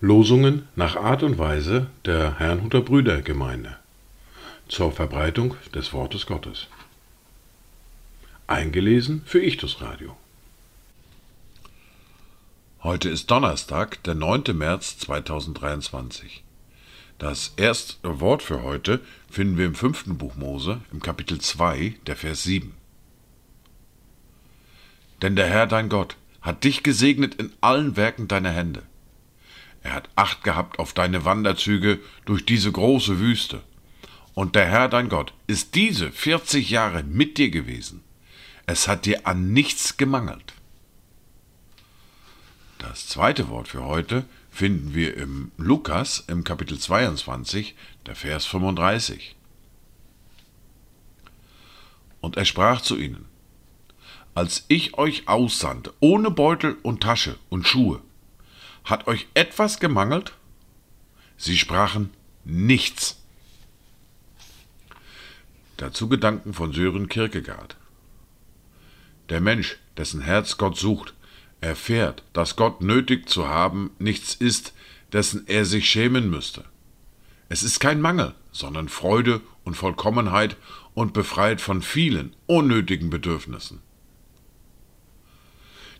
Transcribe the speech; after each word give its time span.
Losungen 0.00 0.68
nach 0.74 0.96
Art 0.96 1.22
und 1.22 1.36
Weise 1.36 1.88
der 2.06 2.38
Herrnhuter 2.38 2.80
Brüdergemeinde 2.80 3.76
zur 4.68 4.90
Verbreitung 4.90 5.54
des 5.74 5.92
Wortes 5.92 6.24
Gottes. 6.24 6.68
Eingelesen 8.46 9.22
für 9.26 9.42
Ichtus 9.42 9.82
Radio. 9.82 10.16
Heute 12.82 13.10
ist 13.10 13.30
Donnerstag, 13.30 14.02
der 14.04 14.14
9. 14.14 14.56
März 14.56 14.98
2023. 15.00 16.42
Das 17.18 17.52
erste 17.56 18.20
Wort 18.20 18.42
für 18.42 18.62
heute 18.62 19.00
finden 19.30 19.58
wir 19.58 19.66
im 19.66 19.74
fünften 19.74 20.16
Buch 20.16 20.36
Mose, 20.36 20.80
im 20.90 21.00
Kapitel 21.00 21.38
2, 21.38 21.96
der 22.06 22.16
Vers 22.16 22.44
7. 22.44 22.72
Denn 25.22 25.36
der 25.36 25.46
Herr 25.46 25.66
dein 25.66 25.88
Gott 25.88 26.16
hat 26.42 26.64
dich 26.64 26.82
gesegnet 26.82 27.34
in 27.36 27.52
allen 27.60 27.96
Werken 27.96 28.28
deiner 28.28 28.50
Hände. 28.50 28.82
Er 29.82 29.92
hat 29.92 30.08
Acht 30.16 30.42
gehabt 30.42 30.78
auf 30.78 30.92
deine 30.92 31.24
Wanderzüge 31.24 32.00
durch 32.24 32.44
diese 32.44 32.72
große 32.72 33.18
Wüste. 33.18 33.62
Und 34.34 34.54
der 34.54 34.66
Herr 34.66 34.88
dein 34.88 35.08
Gott 35.08 35.32
ist 35.46 35.74
diese 35.74 36.12
40 36.12 36.70
Jahre 36.70 37.02
mit 37.04 37.38
dir 37.38 37.50
gewesen. 37.50 38.02
Es 38.66 38.88
hat 38.88 39.06
dir 39.06 39.26
an 39.26 39.52
nichts 39.52 39.96
gemangelt. 39.96 40.54
Das 42.78 43.08
zweite 43.08 43.48
Wort 43.48 43.68
für 43.68 43.84
heute 43.84 44.24
finden 44.50 44.94
wir 44.94 45.16
im 45.16 45.52
Lukas 45.56 46.24
im 46.28 46.44
Kapitel 46.44 46.78
22, 46.78 47.74
der 48.06 48.16
Vers 48.16 48.44
35. 48.46 49.36
Und 52.20 52.36
er 52.36 52.44
sprach 52.44 52.80
zu 52.80 52.98
ihnen, 52.98 53.26
als 54.36 54.66
ich 54.68 54.98
euch 54.98 55.28
aussandte, 55.28 55.94
ohne 55.98 56.30
Beutel 56.30 56.76
und 56.82 57.02
Tasche 57.02 57.38
und 57.48 57.66
Schuhe, 57.66 58.02
hat 58.84 59.06
euch 59.06 59.26
etwas 59.32 59.80
gemangelt? 59.80 60.34
Sie 61.38 61.56
sprachen 61.56 62.10
nichts. 62.44 63.16
Dazu 65.78 66.10
Gedanken 66.10 66.52
von 66.52 66.74
Sören 66.74 67.08
Kierkegaard. 67.08 67.76
Der 69.30 69.40
Mensch, 69.40 69.78
dessen 69.96 70.20
Herz 70.20 70.58
Gott 70.58 70.76
sucht, 70.76 71.14
erfährt, 71.62 72.22
dass 72.34 72.56
Gott 72.56 72.82
nötig 72.82 73.30
zu 73.30 73.48
haben 73.48 73.90
nichts 73.98 74.34
ist, 74.34 74.74
dessen 75.14 75.46
er 75.46 75.64
sich 75.64 75.88
schämen 75.88 76.28
müsste. 76.28 76.66
Es 77.48 77.62
ist 77.62 77.80
kein 77.80 78.02
Mangel, 78.02 78.34
sondern 78.52 78.90
Freude 78.90 79.40
und 79.64 79.78
Vollkommenheit 79.78 80.58
und 80.92 81.14
befreit 81.14 81.62
von 81.62 81.80
vielen 81.80 82.36
unnötigen 82.44 83.08
Bedürfnissen. 83.08 83.80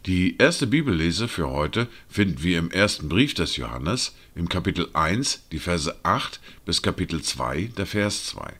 Die 0.06 0.38
erste 0.38 0.68
Bibellese 0.68 1.26
für 1.26 1.50
heute 1.50 1.88
finden 2.08 2.40
wir 2.44 2.60
im 2.60 2.70
ersten 2.70 3.08
Brief 3.08 3.34
des 3.34 3.56
Johannes 3.56 4.14
im 4.36 4.48
Kapitel 4.48 4.88
1, 4.92 5.48
die 5.50 5.58
Verse 5.58 5.92
8 6.04 6.40
bis 6.64 6.80
Kapitel 6.80 7.22
2, 7.22 7.72
der 7.76 7.86
Vers 7.86 8.26
2. 8.26 8.54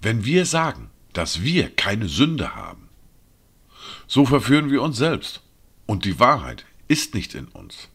Wenn 0.00 0.24
wir 0.24 0.46
sagen, 0.46 0.90
dass 1.12 1.42
wir 1.42 1.70
keine 1.70 2.06
Sünde 2.06 2.54
haben, 2.54 2.88
so 4.06 4.24
verführen 4.24 4.70
wir 4.70 4.80
uns 4.80 4.96
selbst 4.96 5.40
und 5.86 6.04
die 6.04 6.20
Wahrheit 6.20 6.64
ist 6.86 7.14
nicht 7.14 7.34
in 7.34 7.48
uns. 7.48 7.88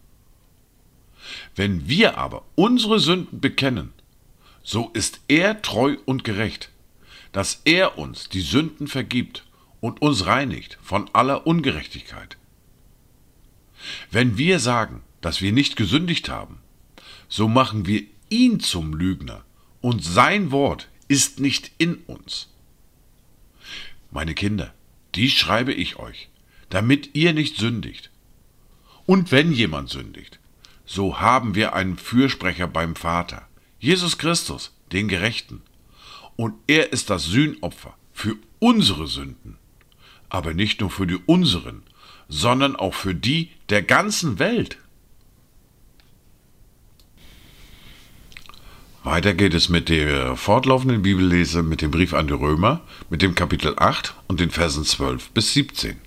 Wenn 1.55 1.87
wir 1.87 2.17
aber 2.17 2.43
unsere 2.55 2.99
Sünden 2.99 3.39
bekennen, 3.39 3.93
so 4.63 4.89
ist 4.93 5.21
er 5.29 5.61
treu 5.61 5.95
und 6.05 6.25
gerecht, 6.25 6.71
dass 7.37 7.61
er 7.65 7.99
uns 7.99 8.29
die 8.29 8.41
Sünden 8.41 8.87
vergibt 8.87 9.45
und 9.79 10.01
uns 10.01 10.25
reinigt 10.25 10.79
von 10.81 11.07
aller 11.13 11.45
Ungerechtigkeit. 11.45 12.35
Wenn 14.09 14.39
wir 14.39 14.57
sagen, 14.57 15.03
dass 15.21 15.39
wir 15.39 15.51
nicht 15.51 15.75
gesündigt 15.75 16.29
haben, 16.29 16.57
so 17.29 17.47
machen 17.47 17.85
wir 17.85 18.01
ihn 18.29 18.59
zum 18.59 18.95
Lügner 18.95 19.45
und 19.81 20.03
sein 20.03 20.49
Wort 20.49 20.89
ist 21.09 21.39
nicht 21.39 21.69
in 21.77 21.97
uns. 22.07 22.49
Meine 24.09 24.33
Kinder, 24.33 24.73
dies 25.13 25.33
schreibe 25.33 25.73
ich 25.73 25.97
euch, 25.97 26.29
damit 26.71 27.11
ihr 27.13 27.33
nicht 27.33 27.57
sündigt. 27.57 28.09
Und 29.05 29.31
wenn 29.31 29.51
jemand 29.51 29.91
sündigt, 29.91 30.39
so 30.87 31.19
haben 31.19 31.53
wir 31.53 31.73
einen 31.73 31.97
Fürsprecher 31.97 32.67
beim 32.67 32.95
Vater, 32.95 33.47
Jesus 33.77 34.17
Christus, 34.17 34.73
den 34.91 35.07
Gerechten. 35.07 35.61
Und 36.37 36.53
er 36.67 36.93
ist 36.93 37.09
das 37.09 37.25
Sühnopfer 37.25 37.97
für 38.13 38.37
unsere 38.59 39.07
Sünden, 39.07 39.57
aber 40.29 40.53
nicht 40.53 40.79
nur 40.79 40.89
für 40.89 41.07
die 41.07 41.19
unseren, 41.25 41.83
sondern 42.29 42.75
auch 42.75 42.93
für 42.93 43.13
die 43.13 43.49
der 43.69 43.81
ganzen 43.81 44.39
Welt. 44.39 44.77
Weiter 49.03 49.33
geht 49.33 49.53
es 49.53 49.69
mit 49.69 49.89
der 49.89 50.35
fortlaufenden 50.35 51.01
Bibellese 51.01 51.63
mit 51.63 51.81
dem 51.81 51.91
Brief 51.91 52.13
an 52.13 52.27
die 52.27 52.33
Römer, 52.33 52.81
mit 53.09 53.21
dem 53.21 53.35
Kapitel 53.35 53.73
8 53.77 54.13
und 54.27 54.39
den 54.39 54.51
Versen 54.51 54.83
12 54.83 55.29
bis 55.29 55.53
17. 55.53 55.97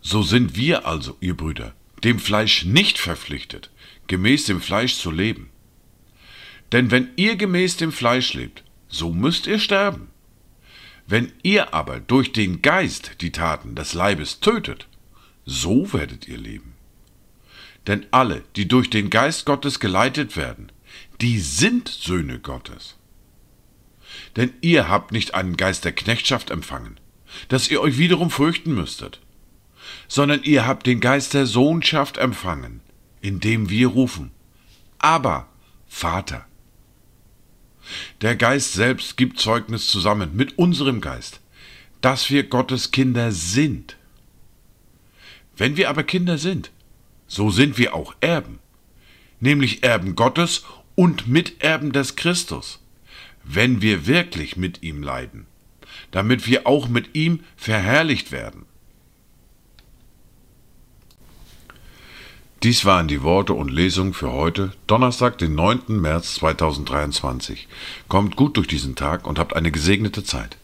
So 0.00 0.22
sind 0.22 0.56
wir 0.56 0.86
also, 0.86 1.16
ihr 1.20 1.36
Brüder, 1.36 1.74
dem 2.02 2.18
Fleisch 2.18 2.64
nicht 2.64 2.98
verpflichtet, 2.98 3.70
gemäß 4.06 4.44
dem 4.46 4.60
Fleisch 4.60 4.96
zu 4.96 5.10
leben. 5.10 5.50
Denn 6.74 6.90
wenn 6.90 7.10
ihr 7.14 7.36
gemäß 7.36 7.76
dem 7.76 7.92
Fleisch 7.92 8.34
lebt, 8.34 8.64
so 8.88 9.12
müsst 9.12 9.46
ihr 9.46 9.60
sterben. 9.60 10.08
Wenn 11.06 11.30
ihr 11.44 11.72
aber 11.72 12.00
durch 12.00 12.32
den 12.32 12.62
Geist 12.62 13.20
die 13.20 13.30
Taten 13.30 13.76
des 13.76 13.94
Leibes 13.94 14.40
tötet, 14.40 14.88
so 15.44 15.92
werdet 15.92 16.26
ihr 16.26 16.36
leben. 16.36 16.72
Denn 17.86 18.06
alle, 18.10 18.42
die 18.56 18.66
durch 18.66 18.90
den 18.90 19.08
Geist 19.08 19.46
Gottes 19.46 19.78
geleitet 19.78 20.36
werden, 20.36 20.72
die 21.20 21.38
sind 21.38 21.86
Söhne 21.86 22.40
Gottes. 22.40 22.96
Denn 24.34 24.52
ihr 24.60 24.88
habt 24.88 25.12
nicht 25.12 25.32
einen 25.32 25.56
Geist 25.56 25.84
der 25.84 25.92
Knechtschaft 25.92 26.50
empfangen, 26.50 26.98
dass 27.46 27.70
ihr 27.70 27.82
euch 27.82 27.98
wiederum 27.98 28.32
fürchten 28.32 28.74
müsstet, 28.74 29.20
sondern 30.08 30.42
ihr 30.42 30.66
habt 30.66 30.88
den 30.88 30.98
Geist 30.98 31.34
der 31.34 31.46
Sohnschaft 31.46 32.18
empfangen, 32.18 32.80
indem 33.20 33.70
wir 33.70 33.86
rufen, 33.86 34.32
aber 34.98 35.46
Vater. 35.86 36.48
Der 38.20 38.36
Geist 38.36 38.72
selbst 38.72 39.16
gibt 39.16 39.38
Zeugnis 39.38 39.86
zusammen 39.86 40.34
mit 40.34 40.58
unserem 40.58 41.00
Geist, 41.00 41.40
dass 42.00 42.30
wir 42.30 42.44
Gottes 42.44 42.90
Kinder 42.90 43.32
sind. 43.32 43.96
Wenn 45.56 45.76
wir 45.76 45.88
aber 45.88 46.02
Kinder 46.02 46.38
sind, 46.38 46.70
so 47.26 47.50
sind 47.50 47.78
wir 47.78 47.94
auch 47.94 48.14
Erben, 48.20 48.58
nämlich 49.40 49.82
Erben 49.82 50.14
Gottes 50.16 50.64
und 50.94 51.28
Miterben 51.28 51.92
des 51.92 52.16
Christus, 52.16 52.80
wenn 53.44 53.82
wir 53.82 54.06
wirklich 54.06 54.56
mit 54.56 54.82
ihm 54.82 55.02
leiden, 55.02 55.46
damit 56.10 56.46
wir 56.46 56.66
auch 56.66 56.88
mit 56.88 57.14
ihm 57.14 57.40
verherrlicht 57.56 58.32
werden. 58.32 58.66
Dies 62.64 62.86
waren 62.86 63.08
die 63.08 63.22
Worte 63.22 63.52
und 63.52 63.70
Lesungen 63.70 64.14
für 64.14 64.32
heute, 64.32 64.72
Donnerstag, 64.86 65.36
den 65.36 65.54
9. 65.54 65.80
März 66.00 66.36
2023. 66.36 67.68
Kommt 68.08 68.36
gut 68.36 68.56
durch 68.56 68.66
diesen 68.66 68.94
Tag 68.94 69.26
und 69.26 69.38
habt 69.38 69.54
eine 69.54 69.70
gesegnete 69.70 70.24
Zeit. 70.24 70.56